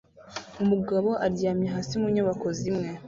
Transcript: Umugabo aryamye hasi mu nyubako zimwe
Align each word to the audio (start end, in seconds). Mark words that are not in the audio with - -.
Umugabo 0.63 1.09
aryamye 1.25 1.67
hasi 1.75 1.93
mu 2.01 2.07
nyubako 2.13 2.47
zimwe 2.59 2.87